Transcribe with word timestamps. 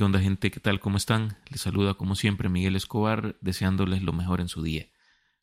¿Qué 0.00 0.04
onda 0.04 0.18
gente? 0.18 0.50
¿Qué 0.50 0.60
tal? 0.60 0.80
¿Cómo 0.80 0.96
están? 0.96 1.36
Les 1.50 1.60
saluda 1.60 1.92
como 1.92 2.14
siempre 2.14 2.48
Miguel 2.48 2.74
Escobar, 2.74 3.36
deseándoles 3.42 4.00
lo 4.02 4.14
mejor 4.14 4.40
en 4.40 4.48
su 4.48 4.62
día. 4.62 4.86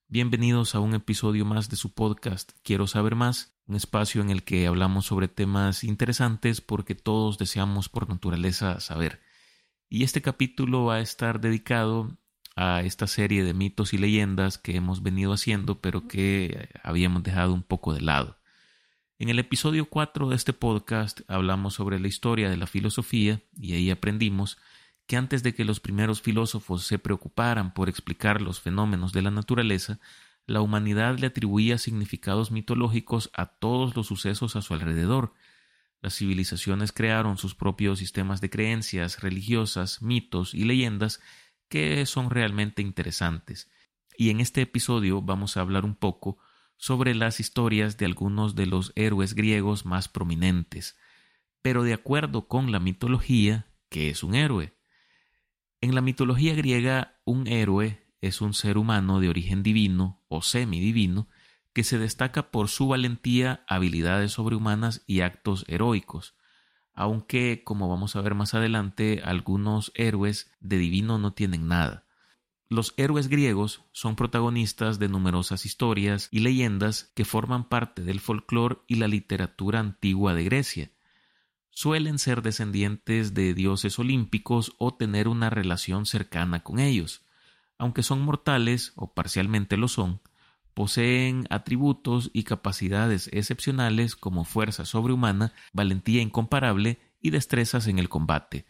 Bienvenidos 0.07 0.73
a 0.73 0.79
un 0.79 0.95
episodio 0.95 1.45
más 1.45 1.69
de 1.69 1.75
su 1.75 1.93
podcast 1.93 2.53
Quiero 2.63 2.87
saber 2.87 3.13
más, 3.13 3.55
un 3.67 3.75
espacio 3.75 4.19
en 4.19 4.31
el 4.31 4.41
que 4.41 4.65
hablamos 4.65 5.05
sobre 5.05 5.27
temas 5.27 5.83
interesantes 5.83 6.59
porque 6.59 6.95
todos 6.95 7.37
deseamos 7.37 7.87
por 7.87 8.09
naturaleza 8.09 8.79
saber. 8.79 9.21
Y 9.89 10.03
este 10.03 10.23
capítulo 10.23 10.85
va 10.85 10.95
a 10.95 11.01
estar 11.01 11.39
dedicado 11.39 12.17
a 12.55 12.81
esta 12.81 13.05
serie 13.05 13.43
de 13.43 13.53
mitos 13.53 13.93
y 13.93 13.99
leyendas 13.99 14.57
que 14.57 14.75
hemos 14.75 15.03
venido 15.03 15.33
haciendo 15.33 15.81
pero 15.81 16.07
que 16.07 16.69
habíamos 16.81 17.21
dejado 17.21 17.53
un 17.53 17.61
poco 17.61 17.93
de 17.93 18.01
lado. 18.01 18.39
En 19.19 19.29
el 19.29 19.39
episodio 19.39 19.89
4 19.89 20.29
de 20.29 20.35
este 20.35 20.53
podcast 20.53 21.21
hablamos 21.27 21.73
sobre 21.73 21.99
la 21.99 22.07
historia 22.07 22.51
de 22.51 22.57
la 22.57 22.67
filosofía 22.67 23.41
y 23.59 23.73
ahí 23.73 23.89
aprendimos 23.89 24.59
que 25.07 25.17
antes 25.17 25.41
de 25.41 25.55
que 25.55 25.65
los 25.65 25.79
primeros 25.79 26.21
filósofos 26.21 26.83
se 26.83 26.99
preocuparan 26.99 27.73
por 27.73 27.89
explicar 27.89 28.43
los 28.43 28.61
fenómenos 28.61 29.13
de 29.13 29.23
la 29.23 29.31
naturaleza, 29.31 29.99
la 30.45 30.61
humanidad 30.61 31.17
le 31.17 31.25
atribuía 31.25 31.79
significados 31.79 32.51
mitológicos 32.51 33.31
a 33.33 33.47
todos 33.47 33.95
los 33.95 34.05
sucesos 34.05 34.55
a 34.55 34.61
su 34.61 34.75
alrededor. 34.75 35.33
Las 35.99 36.15
civilizaciones 36.15 36.91
crearon 36.91 37.39
sus 37.39 37.55
propios 37.55 37.97
sistemas 37.97 38.39
de 38.39 38.51
creencias 38.51 39.21
religiosas, 39.21 40.03
mitos 40.03 40.53
y 40.53 40.63
leyendas 40.63 41.21
que 41.69 42.05
son 42.05 42.29
realmente 42.29 42.83
interesantes. 42.83 43.67
Y 44.15 44.29
en 44.29 44.41
este 44.41 44.61
episodio 44.61 45.23
vamos 45.23 45.57
a 45.57 45.61
hablar 45.61 45.85
un 45.85 45.95
poco 45.95 46.37
sobre 46.77 47.15
las 47.15 47.39
historias 47.39 47.97
de 47.97 48.05
algunos 48.05 48.55
de 48.55 48.67
los 48.67 48.93
héroes 48.95 49.33
griegos 49.33 49.85
más 49.85 50.07
prominentes, 50.07 50.97
pero 51.61 51.83
de 51.83 51.93
acuerdo 51.93 52.47
con 52.47 52.71
la 52.71 52.79
mitología, 52.79 53.67
¿qué 53.89 54.09
es 54.09 54.23
un 54.23 54.35
héroe? 54.35 54.77
En 55.81 55.93
la 55.93 56.01
mitología 56.01 56.55
griega, 56.55 57.19
un 57.25 57.47
héroe 57.47 58.07
es 58.21 58.41
un 58.41 58.53
ser 58.53 58.77
humano 58.77 59.19
de 59.19 59.29
origen 59.29 59.63
divino 59.63 60.23
o 60.27 60.41
semidivino 60.41 61.27
que 61.73 61.83
se 61.83 61.99
destaca 61.99 62.49
por 62.49 62.69
su 62.69 62.87
valentía, 62.87 63.63
habilidades 63.67 64.31
sobrehumanas 64.31 65.03
y 65.05 65.21
actos 65.21 65.65
heroicos, 65.67 66.35
aunque, 66.93 67.61
como 67.63 67.87
vamos 67.87 68.15
a 68.15 68.21
ver 68.21 68.33
más 68.33 68.55
adelante, 68.55 69.21
algunos 69.23 69.91
héroes 69.93 70.51
de 70.59 70.79
divino 70.79 71.19
no 71.19 71.33
tienen 71.33 71.67
nada. 71.67 72.06
Los 72.69 72.93
héroes 72.97 73.29
griegos 73.29 73.83
son 73.93 74.17
protagonistas 74.17 74.99
de 74.99 75.07
numerosas 75.07 75.65
historias 75.65 76.27
y 76.31 76.39
leyendas 76.39 77.13
que 77.15 77.23
forman 77.23 77.69
parte 77.69 78.03
del 78.03 78.19
folclore 78.19 78.79
y 78.87 78.95
la 78.95 79.07
literatura 79.07 79.79
antigua 79.79 80.33
de 80.33 80.43
Grecia. 80.43 80.91
Suelen 81.69 82.19
ser 82.19 82.41
descendientes 82.41 83.33
de 83.33 83.53
dioses 83.53 83.99
olímpicos 83.99 84.73
o 84.79 84.93
tener 84.93 85.29
una 85.29 85.49
relación 85.49 86.05
cercana 86.05 86.61
con 86.61 86.79
ellos. 86.79 87.21
Aunque 87.77 88.03
son 88.03 88.21
mortales, 88.21 88.91
o 88.95 89.13
parcialmente 89.13 89.77
lo 89.77 89.87
son, 89.87 90.19
poseen 90.73 91.47
atributos 91.49 92.31
y 92.33 92.43
capacidades 92.43 93.29
excepcionales 93.31 94.17
como 94.17 94.43
fuerza 94.43 94.83
sobrehumana, 94.83 95.53
valentía 95.71 96.21
incomparable 96.21 96.99
y 97.21 97.29
destrezas 97.29 97.87
en 97.87 97.97
el 97.97 98.09
combate, 98.09 98.65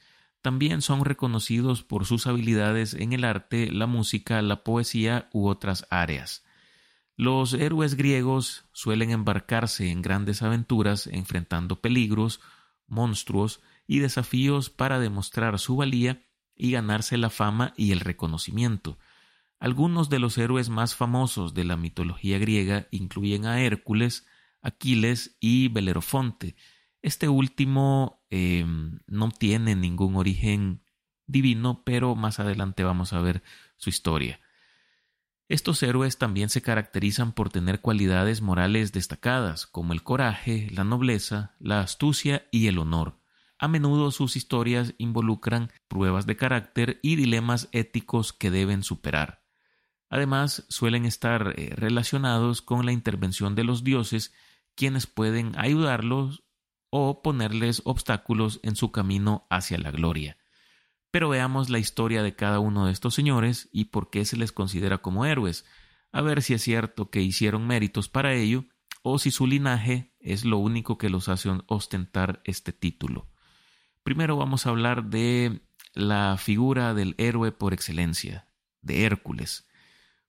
también 0.47 0.81
son 0.81 1.03
reconocidos 1.03 1.83
por 1.83 2.05
sus 2.05 2.25
habilidades 2.25 2.93
en 2.93 3.11
el 3.11 3.25
arte, 3.25 3.69
la 3.69 3.85
música, 3.85 4.41
la 4.41 4.63
poesía 4.63 5.27
u 5.33 5.49
otras 5.49 5.85
áreas. 5.89 6.45
Los 7.17 7.53
héroes 7.53 7.95
griegos 7.95 8.63
suelen 8.71 9.11
embarcarse 9.11 9.91
en 9.91 10.01
grandes 10.01 10.43
aventuras 10.43 11.07
enfrentando 11.07 11.81
peligros, 11.81 12.39
monstruos 12.87 13.59
y 13.87 13.99
desafíos 13.99 14.69
para 14.69 14.99
demostrar 14.99 15.59
su 15.59 15.75
valía 15.75 16.23
y 16.55 16.71
ganarse 16.71 17.17
la 17.17 17.29
fama 17.29 17.73
y 17.75 17.91
el 17.91 17.99
reconocimiento. 17.99 18.97
Algunos 19.59 20.07
de 20.07 20.19
los 20.19 20.37
héroes 20.37 20.69
más 20.69 20.95
famosos 20.95 21.55
de 21.55 21.65
la 21.65 21.75
mitología 21.75 22.39
griega 22.39 22.87
incluyen 22.91 23.47
a 23.47 23.59
Hércules, 23.59 24.25
Aquiles 24.61 25.35
y 25.41 25.67
Belerofonte, 25.67 26.55
este 27.01 27.27
último 27.27 28.16
em, 28.29 28.99
no 29.07 29.31
tiene 29.31 29.75
ningún 29.75 30.15
origen 30.15 30.83
divino, 31.25 31.83
pero 31.85 32.15
más 32.15 32.39
adelante 32.39 32.83
vamos 32.83 33.13
a 33.13 33.21
ver 33.21 33.43
su 33.75 33.89
historia. 33.89 34.39
Estos 35.49 35.81
héroes 35.81 36.17
también 36.17 36.49
se 36.49 36.61
caracterizan 36.61 37.31
por 37.31 37.49
tener 37.49 37.79
cualidades 37.79 38.41
morales 38.41 38.91
destacadas, 38.91 39.65
como 39.65 39.93
el 39.93 40.03
coraje, 40.03 40.69
la 40.73 40.83
nobleza, 40.83 41.55
la 41.59 41.79
astucia 41.79 42.47
y 42.51 42.67
el 42.67 42.79
honor. 42.79 43.21
A 43.57 43.67
menudo 43.67 44.11
sus 44.11 44.35
historias 44.35 44.93
involucran 44.97 45.71
pruebas 45.87 46.25
de 46.25 46.35
carácter 46.35 46.99
y 47.01 47.15
dilemas 47.15 47.69
éticos 47.71 48.33
que 48.33 48.51
deben 48.51 48.83
superar. 48.83 49.41
Además, 50.09 50.65
suelen 50.69 51.05
estar 51.05 51.53
eh, 51.57 51.73
relacionados 51.75 52.61
con 52.61 52.85
la 52.85 52.91
intervención 52.91 53.55
de 53.55 53.63
los 53.63 53.83
dioses, 53.83 54.33
quienes 54.75 55.07
pueden 55.07 55.57
ayudarlos 55.57 56.43
o 56.89 57.21
ponerles 57.21 57.81
obstáculos 57.85 58.59
en 58.63 58.75
su 58.75 58.91
camino 58.91 59.45
hacia 59.49 59.77
la 59.77 59.91
gloria. 59.91 60.37
Pero 61.11 61.29
veamos 61.29 61.69
la 61.69 61.79
historia 61.79 62.23
de 62.23 62.35
cada 62.35 62.59
uno 62.59 62.85
de 62.85 62.91
estos 62.91 63.15
señores 63.15 63.69
y 63.71 63.85
por 63.85 64.09
qué 64.09 64.25
se 64.25 64.37
les 64.37 64.51
considera 64.51 64.99
como 64.99 65.25
héroes, 65.25 65.65
a 66.11 66.21
ver 66.21 66.41
si 66.41 66.53
es 66.53 66.61
cierto 66.61 67.09
que 67.09 67.21
hicieron 67.21 67.67
méritos 67.67 68.09
para 68.09 68.33
ello 68.33 68.65
o 69.01 69.19
si 69.19 69.31
su 69.31 69.47
linaje 69.47 70.13
es 70.19 70.45
lo 70.45 70.57
único 70.57 70.97
que 70.97 71.09
los 71.09 71.29
hace 71.29 71.49
ostentar 71.67 72.41
este 72.43 72.73
título. 72.73 73.29
Primero 74.03 74.37
vamos 74.37 74.65
a 74.65 74.69
hablar 74.69 75.05
de 75.05 75.61
la 75.93 76.37
figura 76.37 76.93
del 76.93 77.15
héroe 77.17 77.51
por 77.51 77.73
excelencia, 77.73 78.47
de 78.81 79.03
Hércules, 79.03 79.67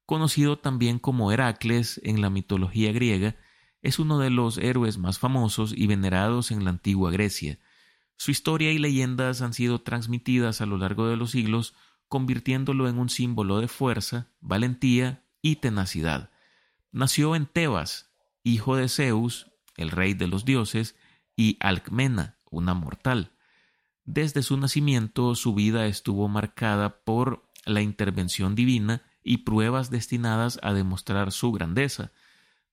conocido 0.06 0.58
también 0.58 0.98
como 0.98 1.32
Heracles 1.32 2.00
en 2.04 2.20
la 2.20 2.30
mitología 2.30 2.92
griega, 2.92 3.36
es 3.82 3.98
uno 3.98 4.18
de 4.18 4.30
los 4.30 4.58
héroes 4.58 4.98
más 4.98 5.18
famosos 5.18 5.72
y 5.76 5.86
venerados 5.86 6.50
en 6.50 6.64
la 6.64 6.70
antigua 6.70 7.10
Grecia. 7.10 7.58
Su 8.16 8.30
historia 8.30 8.72
y 8.72 8.78
leyendas 8.78 9.42
han 9.42 9.54
sido 9.54 9.80
transmitidas 9.80 10.60
a 10.60 10.66
lo 10.66 10.76
largo 10.78 11.08
de 11.08 11.16
los 11.16 11.30
siglos, 11.30 11.74
convirtiéndolo 12.08 12.88
en 12.88 12.98
un 12.98 13.10
símbolo 13.10 13.60
de 13.60 13.68
fuerza, 13.68 14.28
valentía 14.40 15.24
y 15.42 15.56
tenacidad. 15.56 16.30
Nació 16.90 17.36
en 17.36 17.46
Tebas, 17.46 18.10
hijo 18.42 18.76
de 18.76 18.88
Zeus, 18.88 19.50
el 19.76 19.90
rey 19.90 20.14
de 20.14 20.26
los 20.26 20.44
dioses, 20.44 20.96
y 21.36 21.56
Alcmena, 21.60 22.38
una 22.50 22.74
mortal. 22.74 23.32
Desde 24.04 24.42
su 24.42 24.56
nacimiento 24.56 25.34
su 25.34 25.54
vida 25.54 25.86
estuvo 25.86 26.28
marcada 26.28 27.04
por 27.04 27.48
la 27.64 27.82
intervención 27.82 28.54
divina 28.54 29.02
y 29.22 29.38
pruebas 29.38 29.90
destinadas 29.90 30.58
a 30.62 30.72
demostrar 30.72 31.30
su 31.30 31.52
grandeza. 31.52 32.10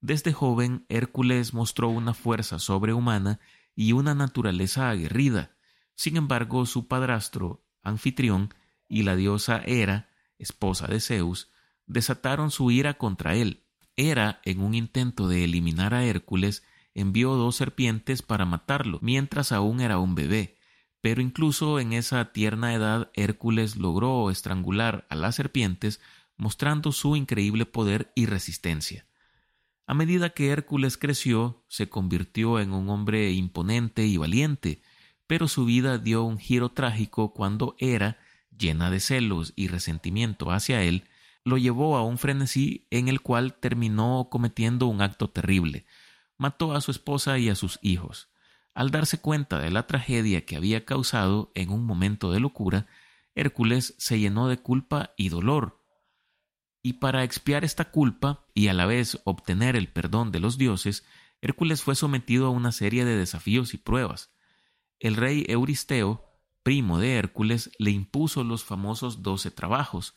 Desde 0.01 0.33
joven, 0.33 0.85
Hércules 0.89 1.53
mostró 1.53 1.89
una 1.89 2.13
fuerza 2.13 2.59
sobrehumana 2.59 3.39
y 3.75 3.94
una 3.94 4.16
naturaleza 4.16 4.89
aguerrida. 4.89 5.56
Sin 5.95 6.17
embargo, 6.17 6.66
su 6.66 6.88
padrastro, 6.88 7.63
Anfitrión, 7.81 8.53
y 8.88 9.03
la 9.03 9.16
diosa 9.16 9.61
Hera, 9.66 10.09
esposa 10.38 10.88
de 10.88 11.00
Zeus, 11.00 11.50
desataron 11.88 12.51
su 12.51 12.72
ira 12.72 12.95
contra 12.95 13.35
él. 13.35 13.63
Hera, 13.95 14.41
en 14.44 14.61
un 14.61 14.73
intento 14.73 15.28
de 15.28 15.44
eliminar 15.44 15.94
a 15.94 16.03
Hércules, 16.06 16.63
envió 16.94 17.33
dos 17.33 17.56
serpientes 17.56 18.22
para 18.22 18.45
matarlo, 18.45 19.00
mientras 19.01 19.51
aún 19.51 19.81
era 19.81 20.00
un 20.00 20.16
bebé. 20.16 20.57
Pero 21.01 21.22
incluso 21.22 21.79
en 21.79 21.94
esa 21.94 22.31
tierna 22.31 22.73
edad 22.73 23.12
Hércules 23.13 23.75
logró 23.75 24.31
estrangular 24.31 25.06
a 25.09 25.16
las 25.16 25.35
serpientes, 25.35 26.01
mostrando 26.38 26.91
su 26.91 27.16
increíble 27.16 27.66
poder 27.66 28.12
y 28.16 28.25
resistencia. 28.25 29.06
A 29.88 29.94
medida 29.94 30.31
que 30.31 30.50
Hércules 30.50 30.97
creció, 30.97 31.63
se 31.68 31.90
convirtió 31.90 32.59
en 32.59 32.73
un 32.73 32.90
hombre 32.90 33.31
imponente 33.31 34.06
y 34.06 34.18
valiente, 34.18 34.81
pero 35.28 35.47
su 35.47 35.66
vida 35.66 35.97
dio 36.00 36.23
un 36.23 36.40
giro 36.40 36.69
trágico 36.69 37.34
cuando 37.34 37.75
Hera, 37.77 38.18
llena 38.57 38.89
de 38.89 39.00
celos 39.00 39.54
y 39.56 39.68
resentimiento 39.68 40.51
hacia 40.51 40.81
él, 40.81 41.07
lo 41.44 41.57
llevó 41.57 41.98
a 41.98 42.04
un 42.04 42.18
frenesí 42.18 42.88
en 42.89 43.07
el 43.07 43.21
cual 43.21 43.54
terminó 43.54 44.30
cometiendo 44.31 44.88
un 44.88 45.01
acto 45.01 45.30
terrible. 45.30 45.86
Mató 46.38 46.74
a 46.74 46.81
su 46.81 46.89
esposa 46.89 47.38
y 47.38 47.50
a 47.50 47.56
sus 47.56 47.77
hijos. 47.83 48.30
Al 48.74 48.89
darse 48.89 49.19
cuenta 49.19 49.60
de 49.60 49.69
la 49.69 49.86
tragedia 49.86 50.45
que 50.45 50.56
había 50.56 50.83
causado 50.83 51.51
en 51.54 51.69
un 51.69 51.86
momento 51.86 52.31
de 52.31 52.39
locura, 52.39 52.88
Hércules 53.36 53.94
se 54.00 54.19
llenó 54.19 54.48
de 54.48 54.57
culpa 54.57 55.13
y 55.15 55.30
dolor, 55.30 55.85
y 56.86 56.94
para 56.94 57.24
expiar 57.24 57.66
esta 57.66 57.90
culpa 57.90 58.46
y 58.54 58.68
a 58.68 58.74
la 58.76 58.86
vez 58.86 59.20
obtener 59.24 59.76
el 59.76 59.88
perdón 59.88 60.32
de 60.32 60.40
los 60.40 60.60
dioses, 60.60 61.04
Hércules 61.42 61.82
fue 61.82 61.96
sometido 61.96 62.46
a 62.46 62.52
una 62.52 62.72
serie 62.72 63.06
de 63.06 63.18
desafíos 63.18 63.74
y 63.74 63.78
pruebas. 63.78 64.30
El 65.00 65.16
rey 65.16 65.46
Euristeo, 65.48 66.24
primo 66.62 67.00
de 67.00 67.16
Hércules, 67.16 67.72
le 67.80 67.90
impuso 67.90 68.44
los 68.44 68.64
famosos 68.64 69.24
doce 69.24 69.50
trabajos. 69.50 70.14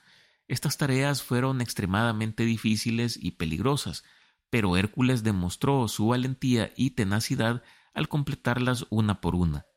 Estas 0.47 0.77
tareas 0.77 1.23
fueron 1.23 1.63
extremadamente 1.63 2.45
difíciles 2.45 3.19
y 3.19 3.31
peligrosas, 3.31 4.05
pero 4.51 4.77
Hércules 4.77 5.23
demostró 5.23 5.89
su 5.89 6.09
valentía 6.09 6.75
y 6.77 6.91
tenacidad 6.91 7.63
al 7.95 8.11
completarlas 8.11 8.85
una 8.91 9.23
por 9.23 9.37
una. 9.37 9.68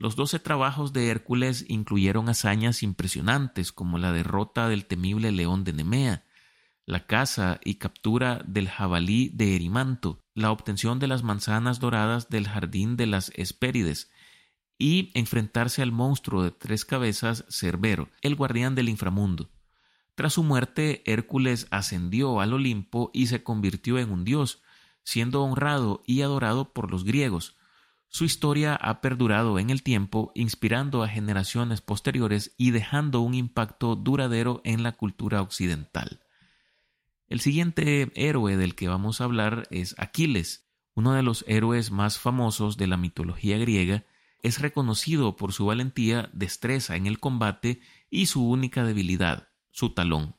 Los 0.00 0.16
doce 0.16 0.38
trabajos 0.38 0.94
de 0.94 1.08
Hércules 1.08 1.66
incluyeron 1.68 2.30
hazañas 2.30 2.82
impresionantes 2.82 3.70
como 3.70 3.98
la 3.98 4.12
derrota 4.12 4.66
del 4.66 4.86
temible 4.86 5.30
león 5.30 5.62
de 5.62 5.74
Nemea, 5.74 6.24
la 6.86 7.06
caza 7.06 7.60
y 7.62 7.74
captura 7.74 8.42
del 8.46 8.70
jabalí 8.70 9.28
de 9.34 9.54
Erimanto, 9.54 10.24
la 10.32 10.52
obtención 10.52 11.00
de 11.00 11.06
las 11.06 11.22
manzanas 11.22 11.80
doradas 11.80 12.30
del 12.30 12.48
jardín 12.48 12.96
de 12.96 13.08
las 13.08 13.30
Hespérides, 13.34 14.10
y 14.78 15.10
enfrentarse 15.12 15.82
al 15.82 15.92
monstruo 15.92 16.44
de 16.44 16.50
tres 16.50 16.86
cabezas 16.86 17.44
Cerbero, 17.50 18.08
el 18.22 18.36
guardián 18.36 18.74
del 18.74 18.88
inframundo. 18.88 19.50
Tras 20.14 20.32
su 20.32 20.42
muerte, 20.42 21.02
Hércules 21.04 21.66
ascendió 21.70 22.40
al 22.40 22.54
Olimpo 22.54 23.10
y 23.12 23.26
se 23.26 23.42
convirtió 23.42 23.98
en 23.98 24.10
un 24.10 24.24
dios, 24.24 24.62
siendo 25.04 25.42
honrado 25.42 26.02
y 26.06 26.22
adorado 26.22 26.72
por 26.72 26.90
los 26.90 27.04
griegos. 27.04 27.58
Su 28.12 28.24
historia 28.24 28.74
ha 28.74 29.00
perdurado 29.00 29.60
en 29.60 29.70
el 29.70 29.84
tiempo, 29.84 30.32
inspirando 30.34 31.04
a 31.04 31.08
generaciones 31.08 31.80
posteriores 31.80 32.52
y 32.56 32.72
dejando 32.72 33.20
un 33.20 33.34
impacto 33.34 33.94
duradero 33.94 34.60
en 34.64 34.82
la 34.82 34.92
cultura 34.92 35.40
occidental. 35.40 36.20
El 37.28 37.38
siguiente 37.38 38.10
héroe 38.16 38.56
del 38.56 38.74
que 38.74 38.88
vamos 38.88 39.20
a 39.20 39.24
hablar 39.24 39.68
es 39.70 39.94
Aquiles, 39.96 40.68
uno 40.94 41.12
de 41.12 41.22
los 41.22 41.44
héroes 41.46 41.92
más 41.92 42.18
famosos 42.18 42.76
de 42.76 42.88
la 42.88 42.96
mitología 42.96 43.58
griega, 43.58 44.04
es 44.42 44.60
reconocido 44.60 45.36
por 45.36 45.52
su 45.52 45.66
valentía, 45.66 46.30
destreza 46.32 46.96
en 46.96 47.06
el 47.06 47.20
combate 47.20 47.80
y 48.10 48.26
su 48.26 48.44
única 48.44 48.82
debilidad, 48.82 49.50
su 49.70 49.94
talón. 49.94 50.34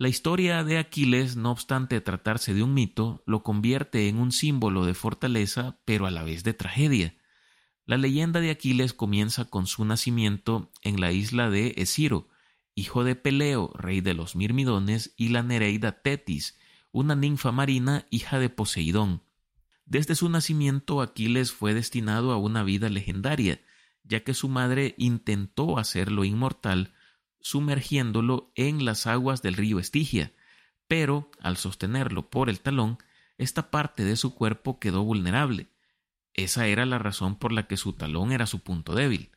La 0.00 0.08
historia 0.08 0.64
de 0.64 0.78
Aquiles, 0.78 1.36
no 1.36 1.50
obstante 1.50 2.00
tratarse 2.00 2.54
de 2.54 2.62
un 2.62 2.72
mito, 2.72 3.22
lo 3.26 3.42
convierte 3.42 4.08
en 4.08 4.16
un 4.16 4.32
símbolo 4.32 4.86
de 4.86 4.94
fortaleza, 4.94 5.78
pero 5.84 6.06
a 6.06 6.10
la 6.10 6.22
vez 6.22 6.42
de 6.42 6.54
tragedia. 6.54 7.18
La 7.84 7.98
leyenda 7.98 8.40
de 8.40 8.48
Aquiles 8.48 8.94
comienza 8.94 9.44
con 9.44 9.66
su 9.66 9.84
nacimiento 9.84 10.72
en 10.80 11.02
la 11.02 11.12
isla 11.12 11.50
de 11.50 11.74
Esciro, 11.76 12.30
hijo 12.74 13.04
de 13.04 13.14
Peleo, 13.14 13.74
rey 13.74 14.00
de 14.00 14.14
los 14.14 14.36
Mirmidones, 14.36 15.12
y 15.18 15.28
la 15.28 15.42
Nereida 15.42 16.00
Tetis, 16.00 16.58
una 16.92 17.14
ninfa 17.14 17.52
marina 17.52 18.06
hija 18.08 18.38
de 18.38 18.48
Poseidón. 18.48 19.22
Desde 19.84 20.14
su 20.14 20.30
nacimiento 20.30 21.02
Aquiles 21.02 21.52
fue 21.52 21.74
destinado 21.74 22.32
a 22.32 22.38
una 22.38 22.62
vida 22.62 22.88
legendaria, 22.88 23.60
ya 24.04 24.20
que 24.20 24.32
su 24.32 24.48
madre 24.48 24.94
intentó 24.96 25.76
hacerlo 25.76 26.24
inmortal, 26.24 26.94
sumergiéndolo 27.40 28.52
en 28.54 28.84
las 28.84 29.06
aguas 29.06 29.42
del 29.42 29.54
río 29.54 29.78
Estigia, 29.78 30.32
pero 30.88 31.30
al 31.40 31.56
sostenerlo 31.56 32.30
por 32.30 32.50
el 32.50 32.60
talón, 32.60 32.98
esta 33.38 33.70
parte 33.70 34.04
de 34.04 34.16
su 34.16 34.34
cuerpo 34.34 34.78
quedó 34.78 35.02
vulnerable. 35.02 35.68
Esa 36.34 36.66
era 36.66 36.86
la 36.86 36.98
razón 36.98 37.36
por 37.36 37.52
la 37.52 37.66
que 37.66 37.76
su 37.76 37.92
talón 37.94 38.32
era 38.32 38.46
su 38.46 38.60
punto 38.60 38.94
débil. 38.94 39.30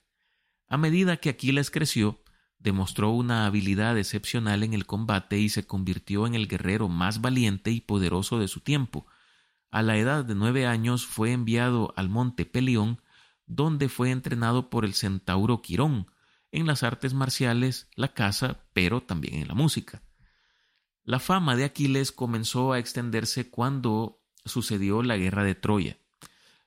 A 0.67 0.77
medida 0.77 1.17
que 1.17 1.29
Aquiles 1.29 1.71
creció, 1.71 2.23
demostró 2.59 3.11
una 3.11 3.45
habilidad 3.45 3.97
excepcional 3.97 4.63
en 4.63 4.73
el 4.73 4.85
combate 4.85 5.37
y 5.37 5.49
se 5.49 5.67
convirtió 5.67 6.25
en 6.25 6.33
el 6.33 6.47
guerrero 6.47 6.87
más 6.87 7.21
valiente 7.21 7.71
y 7.71 7.81
poderoso 7.81 8.39
de 8.39 8.47
su 8.47 8.61
tiempo. 8.61 9.05
A 9.69 9.81
la 9.81 9.97
edad 9.97 10.23
de 10.23 10.33
nueve 10.33 10.65
años 10.65 11.05
fue 11.05 11.31
enviado 11.31 11.93
al 11.97 12.09
monte 12.09 12.45
Pelión, 12.45 13.01
donde 13.45 13.89
fue 13.89 14.11
entrenado 14.11 14.69
por 14.69 14.85
el 14.85 14.93
centauro 14.93 15.61
Quirón, 15.61 16.07
en 16.53 16.67
las 16.67 16.83
artes 16.83 17.13
marciales, 17.13 17.89
la 17.95 18.13
caza, 18.13 18.59
pero 18.73 19.01
también 19.01 19.41
en 19.41 19.47
la 19.47 19.55
música. 19.55 20.03
La 21.03 21.19
fama 21.19 21.55
de 21.57 21.65
Aquiles 21.65 22.11
comenzó 22.11 22.71
a 22.71 22.79
extenderse 22.79 23.49
cuando 23.49 24.21
sucedió 24.45 25.03
la 25.03 25.17
guerra 25.17 25.43
de 25.43 25.55
Troya. 25.55 25.97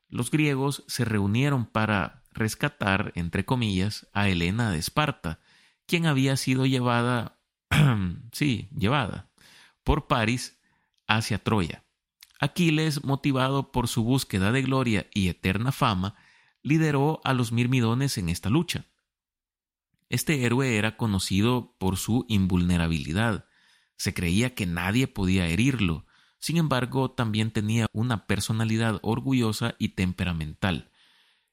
Los 0.08 0.30
griegos 0.30 0.84
se 0.88 1.04
reunieron 1.04 1.66
para 1.66 2.24
rescatar, 2.32 3.12
entre 3.14 3.44
comillas, 3.44 4.08
a 4.12 4.28
Helena 4.28 4.70
de 4.70 4.78
Esparta, 4.78 5.38
quien 5.86 6.06
había 6.06 6.36
sido 6.36 6.66
llevada, 6.66 7.38
sí, 8.32 8.68
llevada, 8.76 9.30
por 9.84 10.08
París 10.08 10.58
hacia 11.06 11.42
Troya. 11.42 11.84
Aquiles, 12.40 13.04
motivado 13.04 13.70
por 13.70 13.86
su 13.86 14.02
búsqueda 14.02 14.50
de 14.50 14.62
gloria 14.62 15.06
y 15.14 15.28
eterna 15.28 15.70
fama, 15.70 16.16
lideró 16.62 17.20
a 17.22 17.32
los 17.32 17.52
mirmidones 17.52 18.18
en 18.18 18.28
esta 18.28 18.50
lucha. 18.50 18.86
Este 20.08 20.44
héroe 20.44 20.76
era 20.76 20.96
conocido 20.96 21.74
por 21.78 21.96
su 21.96 22.24
invulnerabilidad. 22.28 23.46
Se 23.96 24.14
creía 24.14 24.54
que 24.54 24.66
nadie 24.66 25.08
podía 25.08 25.48
herirlo. 25.48 26.06
Sin 26.38 26.58
embargo, 26.58 27.10
también 27.10 27.50
tenía 27.50 27.86
una 27.92 28.26
personalidad 28.26 29.00
orgullosa 29.02 29.74
y 29.78 29.90
temperamental. 29.90 30.90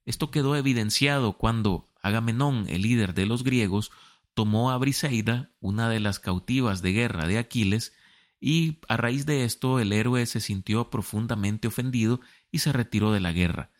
Esto 0.05 0.29
quedó 0.29 0.55
evidenciado 0.55 1.37
cuando 1.37 1.89
Agamenón, 2.01 2.65
el 2.67 2.81
líder 2.81 3.13
de 3.13 3.25
los 3.25 3.43
griegos, 3.43 3.91
tomó 4.33 4.71
a 4.71 4.77
Briseida, 4.77 5.51
una 5.59 5.89
de 5.89 5.99
las 5.99 6.19
cautivas 6.19 6.81
de 6.81 6.91
guerra 6.91 7.27
de 7.27 7.37
Aquiles, 7.37 7.93
y 8.39 8.79
a 8.89 8.97
raíz 8.97 9.25
de 9.25 9.45
esto 9.45 9.79
el 9.79 9.93
héroe 9.93 10.25
se 10.25 10.41
sintió 10.41 10.89
profundamente 10.89 11.69
ofendido 11.69 12.19
y 12.51 12.59
se 12.59 12.73
retiró 12.73 13.13
de 13.13 13.21
la 13.21 13.31
guerra. 13.31 13.71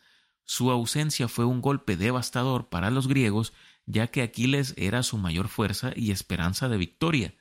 Su 0.44 0.70
ausencia 0.70 1.28
fue 1.28 1.44
un 1.44 1.60
golpe 1.60 1.96
devastador 1.96 2.68
para 2.68 2.90
los 2.90 3.08
griegos 3.08 3.52
ya 3.86 4.08
que 4.08 4.22
Aquiles 4.22 4.74
era 4.76 5.02
su 5.02 5.18
mayor 5.18 5.48
fuerza 5.48 5.92
y 5.94 6.10
esperanza 6.10 6.68
de 6.68 6.76
victoria. 6.76 7.34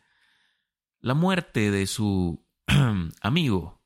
La 0.99 1.13
muerte 1.13 1.71
de 1.71 1.87
su 1.87 2.45
amigo, 3.21 3.81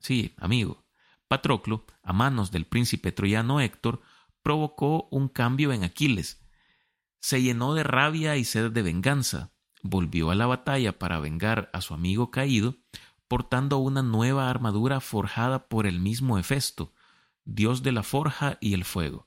sí, 0.00 0.34
amigo, 0.38 0.84
Patroclo, 1.28 1.86
a 2.02 2.12
manos 2.12 2.50
del 2.50 2.66
príncipe 2.66 3.12
troyano 3.12 3.60
Héctor, 3.60 4.02
provocó 4.42 5.08
un 5.10 5.28
cambio 5.28 5.72
en 5.72 5.84
Aquiles. 5.84 6.42
Se 7.20 7.40
llenó 7.40 7.74
de 7.74 7.82
rabia 7.82 8.36
y 8.36 8.44
sed 8.44 8.70
de 8.70 8.82
venganza, 8.82 9.52
volvió 9.82 10.30
a 10.30 10.34
la 10.34 10.46
batalla 10.46 10.98
para 10.98 11.20
vengar 11.20 11.70
a 11.72 11.80
su 11.80 11.94
amigo 11.94 12.30
caído, 12.30 12.76
portando 13.28 13.78
una 13.78 14.02
nueva 14.02 14.50
armadura 14.50 15.00
forjada 15.00 15.68
por 15.68 15.86
el 15.86 15.98
mismo 15.98 16.38
Hefesto, 16.38 16.92
dios 17.44 17.82
de 17.82 17.92
la 17.92 18.02
forja 18.02 18.58
y 18.60 18.74
el 18.74 18.84
fuego. 18.84 19.26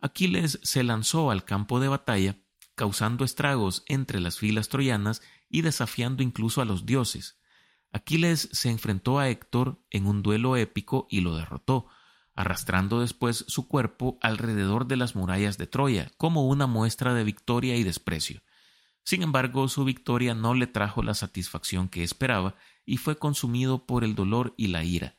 Aquiles 0.00 0.58
se 0.62 0.82
lanzó 0.82 1.30
al 1.30 1.44
campo 1.44 1.80
de 1.80 1.88
batalla, 1.88 2.36
causando 2.74 3.24
estragos 3.24 3.82
entre 3.86 4.20
las 4.20 4.38
filas 4.38 4.68
troyanas 4.68 5.22
y 5.48 5.62
desafiando 5.62 6.22
incluso 6.22 6.60
a 6.60 6.64
los 6.64 6.86
dioses. 6.86 7.38
Aquiles 7.92 8.48
se 8.52 8.70
enfrentó 8.70 9.18
a 9.18 9.28
Héctor 9.30 9.82
en 9.90 10.06
un 10.06 10.22
duelo 10.22 10.56
épico 10.56 11.06
y 11.10 11.20
lo 11.22 11.36
derrotó, 11.36 11.86
arrastrando 12.34 13.00
después 13.00 13.44
su 13.48 13.66
cuerpo 13.66 14.18
alrededor 14.20 14.86
de 14.86 14.96
las 14.96 15.16
murallas 15.16 15.56
de 15.56 15.66
Troya, 15.66 16.12
como 16.18 16.46
una 16.46 16.66
muestra 16.66 17.14
de 17.14 17.24
victoria 17.24 17.76
y 17.76 17.82
desprecio. 17.82 18.42
Sin 19.02 19.22
embargo, 19.22 19.68
su 19.68 19.84
victoria 19.84 20.34
no 20.34 20.54
le 20.54 20.66
trajo 20.66 21.02
la 21.02 21.14
satisfacción 21.14 21.88
que 21.88 22.02
esperaba 22.02 22.56
y 22.84 22.98
fue 22.98 23.16
consumido 23.16 23.86
por 23.86 24.04
el 24.04 24.14
dolor 24.14 24.52
y 24.56 24.66
la 24.66 24.84
ira. 24.84 25.16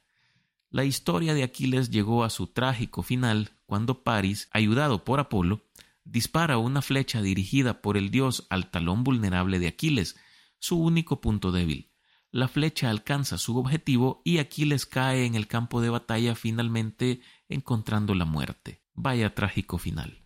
La 0.69 0.83
historia 0.83 1.33
de 1.33 1.43
Aquiles 1.43 1.89
llegó 1.89 2.23
a 2.23 2.29
su 2.29 2.47
trágico 2.47 3.01
final 3.01 3.51
cuando 3.65 4.03
Paris, 4.03 4.49
ayudado 4.51 5.05
por 5.05 5.19
Apolo, 5.19 5.61
dispara 6.03 6.57
una 6.57 6.81
flecha 6.81 7.21
dirigida 7.21 7.81
por 7.81 7.95
el 7.97 8.11
dios 8.11 8.47
al 8.49 8.69
talón 8.69 9.03
vulnerable 9.03 9.59
de 9.59 9.67
Aquiles, 9.67 10.17
su 10.59 10.77
único 10.77 11.21
punto 11.21 11.51
débil. 11.51 11.91
La 12.31 12.49
flecha 12.49 12.89
alcanza 12.89 13.37
su 13.37 13.57
objetivo 13.57 14.21
y 14.25 14.39
Aquiles 14.39 14.85
cae 14.85 15.25
en 15.25 15.35
el 15.35 15.47
campo 15.47 15.81
de 15.81 15.89
batalla 15.89 16.35
finalmente 16.35 17.21
encontrando 17.47 18.13
la 18.13 18.25
muerte. 18.25 18.83
Vaya 18.93 19.33
trágico 19.33 19.77
final. 19.77 20.25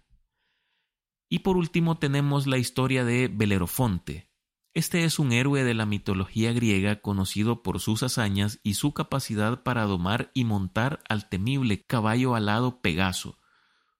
Y 1.29 1.39
por 1.39 1.55
último 1.55 1.97
tenemos 1.97 2.47
la 2.47 2.57
historia 2.57 3.05
de 3.05 3.27
Belerofonte, 3.27 4.30
este 4.73 5.03
es 5.03 5.19
un 5.19 5.33
héroe 5.33 5.65
de 5.65 5.73
la 5.73 5.85
mitología 5.85 6.53
griega 6.53 7.01
conocido 7.01 7.61
por 7.61 7.81
sus 7.81 8.03
hazañas 8.03 8.59
y 8.63 8.75
su 8.75 8.93
capacidad 8.93 9.63
para 9.63 9.83
domar 9.83 10.31
y 10.33 10.45
montar 10.45 11.01
al 11.09 11.27
temible 11.27 11.83
caballo 11.83 12.35
alado 12.35 12.81
Pegaso. 12.81 13.37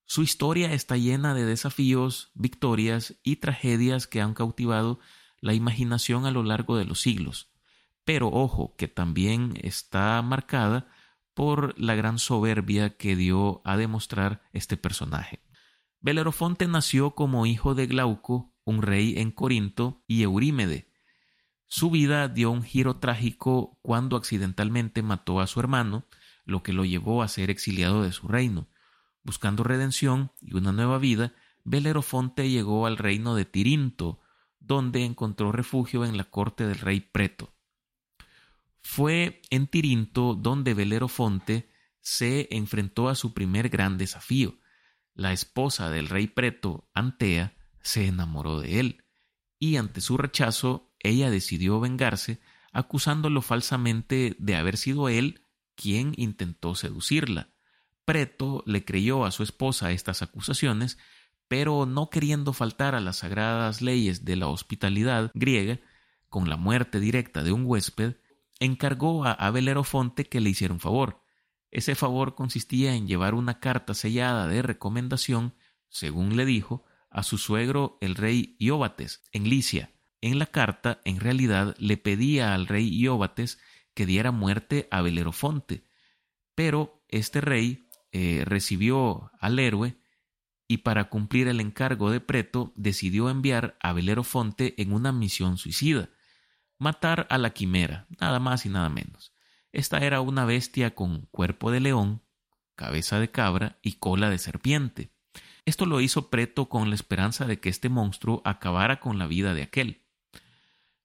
Su 0.06 0.24
historia 0.24 0.72
está 0.74 0.96
llena 0.96 1.34
de 1.34 1.46
desafíos, 1.46 2.32
victorias 2.36 3.16
y 3.24 3.38
tragedias 3.38 4.08
que 4.08 4.22
han 4.22 4.34
cautivado 4.34 5.00
la 5.42 5.54
imaginación 5.54 6.26
a 6.26 6.32
lo 6.32 6.44
largo 6.44 6.78
de 6.78 6.86
los 6.86 7.02
siglos. 7.02 7.52
Pero 8.06 8.30
ojo, 8.30 8.76
que 8.78 8.88
también 8.88 9.54
está 9.62 10.22
marcada 10.22 10.88
por 11.34 11.78
la 11.78 11.96
gran 11.96 12.18
soberbia 12.18 12.96
que 12.96 13.16
dio 13.18 13.62
a 13.66 13.76
demostrar 13.76 14.44
este 14.54 14.78
personaje. 14.78 15.44
Belerofonte 16.00 16.68
nació 16.68 17.12
como 17.12 17.46
hijo 17.46 17.76
de 17.76 17.88
Glauco 17.88 18.51
un 18.64 18.82
rey 18.82 19.16
en 19.18 19.32
Corinto, 19.32 20.04
y 20.08 20.24
Eurímede. 20.24 20.92
Su 21.68 21.90
vida 21.90 22.28
dio 22.28 22.52
un 22.52 22.64
giro 22.64 22.98
trágico 22.98 23.80
cuando 23.82 24.18
accidentalmente 24.18 25.02
mató 25.04 25.40
a 25.40 25.48
su 25.48 25.60
hermano, 25.60 26.06
lo 26.46 26.64
que 26.64 26.74
lo 26.74 26.86
llevó 26.86 27.24
a 27.24 27.28
ser 27.28 27.50
exiliado 27.50 28.04
de 28.04 28.12
su 28.12 28.28
reino. 28.28 28.68
Buscando 29.24 29.64
redención 29.64 30.32
y 30.42 30.56
una 30.56 30.72
nueva 30.72 30.98
vida, 30.98 31.34
Belerofonte 31.64 32.50
llegó 32.50 32.88
al 32.88 32.98
reino 32.98 33.36
de 33.36 33.46
Tirinto, 33.46 34.20
donde 34.60 35.06
encontró 35.06 35.52
refugio 35.52 36.06
en 36.06 36.18
la 36.18 36.26
corte 36.26 36.66
del 36.66 36.80
rey 36.80 37.00
Preto. 37.00 37.54
Fue 38.82 39.42
en 39.50 39.68
Tirinto 39.68 40.36
donde 40.36 40.74
Belerofonte 40.74 41.70
se 42.02 42.48
enfrentó 42.52 43.10
a 43.10 43.16
su 43.16 43.34
primer 43.34 43.70
gran 43.70 43.98
desafío, 43.98 44.58
la 45.14 45.34
esposa 45.34 45.90
del 45.90 46.10
rey 46.10 46.28
Preto, 46.28 46.90
Antea, 46.94 47.56
se 47.82 48.08
enamoró 48.08 48.60
de 48.60 48.80
él, 48.80 49.04
y 49.60 49.78
ante 49.78 50.02
su 50.02 50.18
rechazo 50.18 50.92
ella 51.00 51.30
decidió 51.30 51.80
vengarse, 51.80 52.40
acusándolo 52.72 53.42
falsamente 53.42 54.36
de 54.40 54.56
haber 54.56 54.78
sido 54.78 55.10
él 55.10 55.46
quien 55.76 56.14
intentó 56.16 56.76
seducirla. 56.76 57.50
Preto 58.06 58.64
le 58.66 58.84
creyó 58.86 59.26
a 59.26 59.32
su 59.32 59.44
esposa 59.44 59.92
estas 59.92 60.22
acusaciones, 60.22 60.98
pero 61.48 61.86
no 61.86 62.10
queriendo 62.10 62.54
faltar 62.54 62.96
a 62.96 63.02
las 63.02 63.18
sagradas 63.18 63.82
leyes 63.82 64.24
de 64.26 64.36
la 64.36 64.48
hospitalidad 64.48 65.32
griega, 65.34 65.80
con 66.30 66.50
la 66.50 66.56
muerte 66.56 67.00
directa 67.00 67.44
de 67.44 67.52
un 67.52 67.66
huésped, 67.66 68.16
encargó 68.60 69.26
a 69.26 69.34
Abelerofonte 69.34 70.26
que 70.26 70.40
le 70.40 70.50
hiciera 70.50 70.74
un 70.74 70.80
favor. 70.80 71.24
Ese 71.72 71.96
favor 71.96 72.36
consistía 72.36 72.96
en 72.96 73.08
llevar 73.08 73.34
una 73.34 73.60
carta 73.60 73.94
sellada 73.94 74.48
de 74.48 74.62
recomendación, 74.62 75.56
según 75.90 76.38
le 76.38 76.46
dijo, 76.46 76.86
a 77.12 77.24
su 77.24 77.38
suegro 77.38 77.98
el 78.02 78.16
rey 78.16 78.56
Ióbates, 78.60 79.22
en 79.32 79.50
Licia. 79.50 79.92
En 80.22 80.40
la 80.40 80.48
carta, 80.48 81.02
en 81.06 81.20
realidad, 81.20 81.76
le 81.78 81.98
pedía 81.98 82.54
al 82.54 82.68
rey 82.68 82.88
Ióbates 82.88 83.60
que 83.94 84.06
diera 84.06 84.32
muerte 84.32 84.88
a 84.92 85.02
Belerofonte, 85.02 85.84
pero 86.56 87.04
este 87.10 87.42
rey 87.42 87.88
eh, 88.12 88.44
recibió 88.46 89.32
al 89.40 89.60
héroe 89.60 89.98
y 90.68 90.78
para 90.78 91.10
cumplir 91.10 91.48
el 91.48 91.60
encargo 91.60 92.12
de 92.12 92.22
Preto 92.22 92.72
decidió 92.76 93.30
enviar 93.30 93.78
a 93.82 93.92
Belerofonte 93.92 94.82
en 94.82 94.94
una 94.94 95.12
misión 95.12 95.58
suicida, 95.58 96.10
matar 96.78 97.28
a 97.30 97.38
la 97.38 97.50
quimera, 97.50 98.08
nada 98.20 98.40
más 98.40 98.66
y 98.66 98.70
nada 98.70 98.90
menos. 98.90 99.34
Esta 99.74 99.98
era 100.00 100.22
una 100.22 100.46
bestia 100.46 100.96
con 100.96 101.26
cuerpo 101.28 101.72
de 101.72 101.82
león, 101.82 102.24
cabeza 102.76 103.20
de 103.20 103.32
cabra 103.32 103.80
y 103.82 103.94
cola 103.94 104.30
de 104.30 104.38
serpiente. 104.38 105.12
Esto 105.66 105.86
lo 105.86 106.02
hizo 106.02 106.30
Preto 106.30 106.70
con 106.70 106.90
la 106.90 106.96
esperanza 106.96 107.46
de 107.46 107.60
que 107.60 107.70
este 107.70 107.90
monstruo 107.90 108.42
acabara 108.46 109.00
con 109.00 109.20
la 109.20 109.28
vida 109.28 109.54
de 109.54 109.64
aquel. 109.64 110.02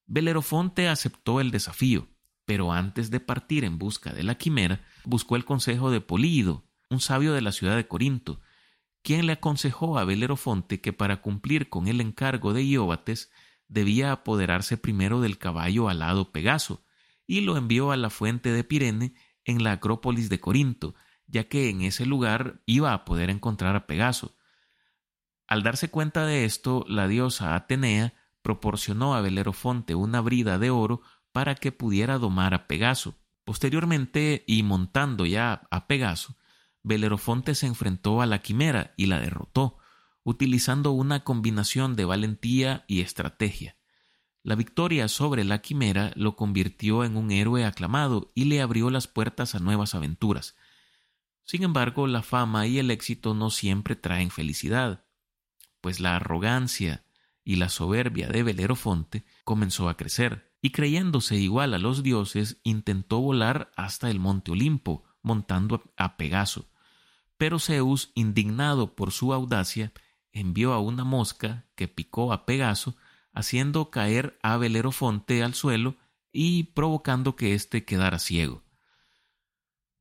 Belerofonte 0.06 0.88
aceptó 0.88 1.40
el 1.40 1.50
desafío, 1.50 2.08
pero 2.44 2.72
antes 2.72 3.10
de 3.10 3.20
partir 3.20 3.64
en 3.64 3.78
busca 3.78 4.12
de 4.12 4.22
la 4.22 4.36
quimera, 4.36 4.80
buscó 5.04 5.36
el 5.36 5.44
consejo 5.44 5.90
de 5.90 6.00
Polído, 6.00 6.64
un 6.88 7.00
sabio 7.00 7.32
de 7.32 7.42
la 7.42 7.52
ciudad 7.52 7.76
de 7.76 7.88
Corinto, 7.88 8.40
quien 9.02 9.26
le 9.26 9.32
aconsejó 9.32 9.98
a 9.98 10.04
Belerofonte 10.04 10.80
que 10.80 10.92
para 10.92 11.20
cumplir 11.20 11.68
con 11.68 11.86
el 11.88 12.00
encargo 12.00 12.52
de 12.52 12.64
Ióbates 12.64 13.30
debía 13.68 14.12
apoderarse 14.12 14.76
primero 14.76 15.20
del 15.20 15.38
caballo 15.38 15.88
alado 15.88 16.32
Pegaso, 16.32 16.84
y 17.26 17.40
lo 17.40 17.56
envió 17.56 17.90
a 17.90 17.96
la 17.96 18.10
fuente 18.10 18.52
de 18.52 18.64
Pirene 18.64 19.14
en 19.44 19.62
la 19.64 19.72
Acrópolis 19.72 20.28
de 20.28 20.40
Corinto, 20.40 20.94
ya 21.26 21.48
que 21.48 21.68
en 21.68 21.82
ese 21.82 22.06
lugar 22.06 22.62
iba 22.66 22.92
a 22.92 23.04
poder 23.04 23.30
encontrar 23.30 23.74
a 23.74 23.86
Pegaso. 23.86 24.36
Al 25.46 25.62
darse 25.62 25.90
cuenta 25.90 26.26
de 26.26 26.44
esto, 26.44 26.84
la 26.88 27.06
diosa 27.06 27.54
Atenea 27.54 28.14
proporcionó 28.42 29.14
a 29.14 29.20
Belerofonte 29.20 29.94
una 29.94 30.20
brida 30.20 30.58
de 30.58 30.70
oro 30.70 31.02
para 31.32 31.54
que 31.54 31.72
pudiera 31.72 32.18
domar 32.18 32.54
a 32.54 32.66
Pegaso. 32.66 33.18
Posteriormente, 33.44 34.44
y 34.46 34.64
montando 34.64 35.24
ya 35.24 35.68
a 35.70 35.86
Pegaso, 35.86 36.36
Belerofonte 36.82 37.54
se 37.54 37.66
enfrentó 37.66 38.22
a 38.22 38.26
la 38.26 38.40
quimera 38.40 38.94
y 38.96 39.06
la 39.06 39.20
derrotó, 39.20 39.78
utilizando 40.24 40.90
una 40.90 41.22
combinación 41.22 41.94
de 41.94 42.04
valentía 42.04 42.84
y 42.88 43.00
estrategia. 43.00 43.76
La 44.42 44.56
victoria 44.56 45.06
sobre 45.08 45.44
la 45.44 45.60
quimera 45.60 46.12
lo 46.16 46.34
convirtió 46.34 47.04
en 47.04 47.16
un 47.16 47.30
héroe 47.30 47.64
aclamado 47.64 48.32
y 48.34 48.44
le 48.44 48.60
abrió 48.60 48.90
las 48.90 49.06
puertas 49.06 49.54
a 49.54 49.60
nuevas 49.60 49.94
aventuras. 49.94 50.56
Sin 51.44 51.62
embargo, 51.62 52.08
la 52.08 52.22
fama 52.22 52.66
y 52.66 52.78
el 52.78 52.90
éxito 52.90 53.34
no 53.34 53.50
siempre 53.50 53.94
traen 53.94 54.30
felicidad 54.30 55.05
pues 55.80 56.00
la 56.00 56.16
arrogancia 56.16 57.04
y 57.44 57.56
la 57.56 57.68
soberbia 57.68 58.28
de 58.28 58.42
Belerofonte 58.42 59.24
comenzó 59.44 59.88
a 59.88 59.96
crecer, 59.96 60.52
y 60.60 60.70
creyéndose 60.70 61.36
igual 61.36 61.74
a 61.74 61.78
los 61.78 62.02
dioses, 62.02 62.60
intentó 62.64 63.20
volar 63.20 63.70
hasta 63.76 64.10
el 64.10 64.18
monte 64.18 64.50
Olimpo, 64.50 65.04
montando 65.22 65.92
a 65.96 66.16
Pegaso. 66.16 66.68
Pero 67.36 67.58
Zeus, 67.58 68.10
indignado 68.14 68.96
por 68.96 69.12
su 69.12 69.32
audacia, 69.32 69.92
envió 70.32 70.72
a 70.72 70.80
una 70.80 71.04
mosca 71.04 71.66
que 71.76 71.86
picó 71.88 72.32
a 72.32 72.46
Pegaso, 72.46 72.96
haciendo 73.32 73.90
caer 73.90 74.38
a 74.42 74.56
Belerofonte 74.56 75.42
al 75.42 75.54
suelo 75.54 75.96
y 76.32 76.64
provocando 76.64 77.36
que 77.36 77.54
éste 77.54 77.84
quedara 77.84 78.18
ciego. 78.18 78.65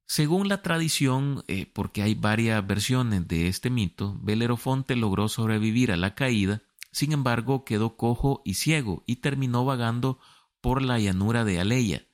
Según 0.07 0.47
la 0.50 0.62
tradición, 0.62 1.43
eh, 1.47 1.65
porque 1.65 2.03
hay 2.03 2.13
varias 2.13 2.65
versiones 2.65 3.27
de 3.27 3.47
este 3.47 3.71
mito, 3.71 4.17
Belerofonte 4.21 4.95
logró 4.95 5.27
sobrevivir 5.29 5.91
a 5.91 5.97
la 5.97 6.13
caída, 6.13 6.62
sin 6.91 7.12
embargo 7.12 7.65
quedó 7.65 7.97
cojo 7.97 8.41
y 8.45 8.53
ciego 8.53 9.03
y 9.07 9.17
terminó 9.17 9.65
vagando 9.65 10.19
por 10.62 10.83
la 10.83 11.00
llanura 11.00 11.43
de 11.43 11.59
Aleia. 11.59 12.05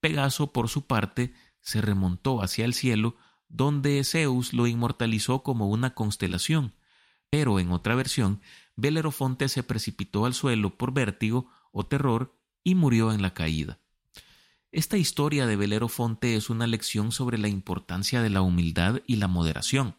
Pegaso, 0.00 0.52
por 0.52 0.68
su 0.68 0.86
parte, 0.86 1.34
se 1.60 1.82
remontó 1.82 2.42
hacia 2.42 2.64
el 2.64 2.72
cielo, 2.72 3.16
donde 3.48 4.02
Zeus 4.04 4.54
lo 4.54 4.66
inmortalizó 4.66 5.42
como 5.42 5.68
una 5.68 5.94
constelación. 5.94 6.74
Pero 7.30 7.60
en 7.60 7.72
otra 7.72 7.94
versión, 7.94 8.40
Belerofonte 8.74 9.48
se 9.48 9.62
precipitó 9.62 10.24
al 10.24 10.34
suelo 10.34 10.78
por 10.78 10.92
vértigo 10.92 11.50
o 11.72 11.84
terror 11.86 12.38
y 12.62 12.74
murió 12.74 13.12
en 13.12 13.20
la 13.22 13.34
caída. 13.34 13.80
Esta 14.74 14.96
historia 14.96 15.46
de 15.46 15.54
Belerofonte 15.54 16.34
es 16.34 16.50
una 16.50 16.66
lección 16.66 17.12
sobre 17.12 17.38
la 17.38 17.46
importancia 17.46 18.20
de 18.22 18.28
la 18.28 18.42
humildad 18.42 19.02
y 19.06 19.16
la 19.16 19.28
moderación. 19.28 19.94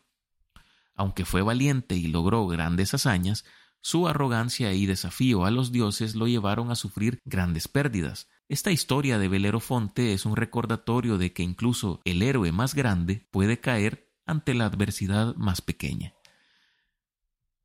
Aunque 0.96 1.24
fue 1.24 1.41
valiente 1.41 1.96
y 1.96 2.08
logró 2.08 2.46
grandes 2.46 2.94
hazañas, 2.94 3.46
su 3.79 4.10
arrogancia 4.10 4.74
y 4.74 4.86
desafío 4.86 5.46
a 5.46 5.51
los 5.51 5.72
dioses 5.72 6.15
lo 6.15 6.27
llevaron 6.27 6.72
a 6.72 6.75
sufrir 6.75 7.22
grandes 7.24 7.70
pérdidas. 7.70 8.27
Esta 8.50 8.70
historia 8.70 9.17
de 9.17 9.29
Belerofonte 9.29 10.12
es 10.12 10.25
un 10.25 10.36
recordatorio 10.36 11.17
de 11.17 11.32
que 11.32 11.44
incluso 11.44 12.01
el 12.03 12.22
héroe 12.22 12.51
más 12.51 12.75
grande 12.75 13.29
puede 13.32 13.62
caer 13.62 14.12
ante 14.25 14.53
la 14.53 14.65
adversidad 14.65 15.38
más 15.38 15.62
pequeña. 15.62 16.15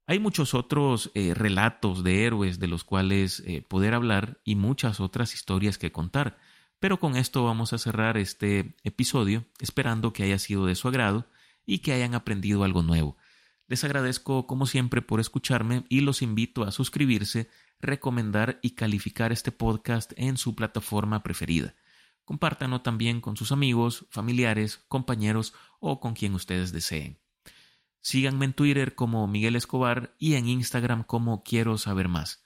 Hay 0.07 0.21
muchos 0.21 0.55
otros 0.55 1.11
eh, 1.15 1.35
relatos 1.35 2.05
de 2.05 2.25
héroes 2.25 2.61
de 2.61 2.69
los 2.69 2.85
cuales 2.85 3.43
eh, 3.47 3.63
poder 3.63 3.95
hablar 3.95 4.41
y 4.45 4.55
muchas 4.55 5.01
otras 5.01 5.35
historias 5.35 5.77
que 5.77 5.91
contar, 5.91 6.39
pero 6.81 6.99
con 6.99 7.17
esto 7.17 7.45
vamos 7.45 7.73
a 7.73 7.79
cerrar 7.79 8.17
este 8.17 8.75
episodio, 8.83 9.45
esperando 9.61 10.13
que 10.13 10.25
haya 10.25 10.39
sido 10.39 10.67
de 10.67 10.75
su 10.75 10.89
agrado 10.89 11.29
y 11.67 11.79
que 11.81 11.93
hayan 11.93 12.15
aprendido 12.15 12.65
algo 12.65 12.83
nuevo. 12.83 13.17
Les 13.69 13.85
agradezco 13.85 14.47
como 14.47 14.67
siempre 14.67 15.03
por 15.03 15.21
escucharme 15.21 15.85
y 15.89 16.01
los 16.01 16.23
invito 16.23 16.65
a 16.65 16.73
suscribirse, 16.73 17.49
recomendar 17.81 18.59
y 18.63 18.71
calificar 18.71 19.31
este 19.31 19.53
podcast 19.53 20.13
en 20.17 20.39
su 20.39 20.57
plataforma 20.57 21.23
preferida. 21.23 21.77
Compártanlo 22.25 22.81
también 22.81 23.21
con 23.21 23.37
sus 23.37 23.53
amigos, 23.53 24.07
familiares, 24.11 24.79
compañeros 24.89 25.53
o 25.81 26.01
con 26.01 26.15
quien 26.15 26.35
ustedes 26.35 26.73
deseen. 26.73 27.21
Síganme 28.01 28.47
en 28.47 28.55
Twitter 28.55 28.95
como 28.95 29.27
Miguel 29.27 29.55
Escobar 29.55 30.15
y 30.19 30.35
en 30.35 30.49
Instagram 30.49 31.05
como 31.05 31.43
Quiero 31.43 31.77
Saber 31.77 32.09
Más. 32.09 32.43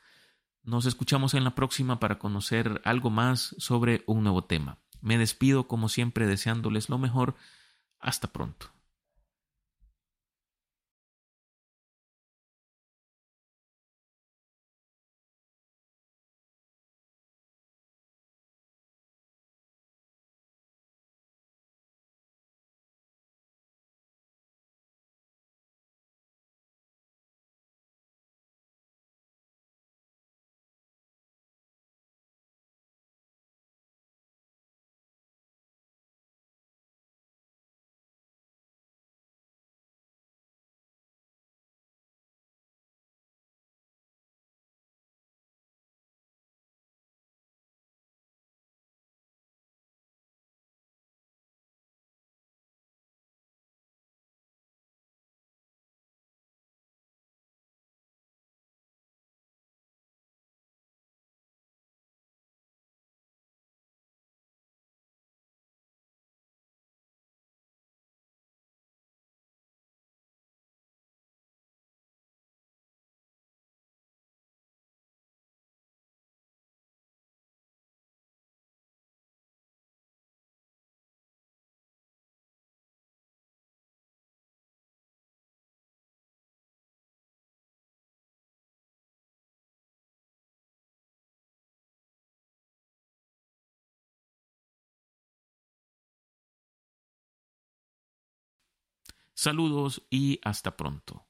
Nos 0.64 0.86
escuchamos 0.86 1.34
en 1.34 1.44
la 1.44 1.54
próxima 1.54 2.00
para 2.00 2.18
conocer 2.18 2.80
algo 2.84 3.10
más 3.10 3.54
sobre 3.58 4.02
un 4.06 4.22
nuevo 4.22 4.44
tema. 4.44 4.78
Me 5.02 5.18
despido 5.18 5.68
como 5.68 5.90
siempre 5.90 6.26
deseándoles 6.26 6.88
lo 6.88 6.96
mejor. 6.96 7.34
Hasta 8.00 8.32
pronto. 8.32 8.73
Saludos 99.44 100.02
y 100.08 100.40
hasta 100.42 100.74
pronto. 100.74 101.26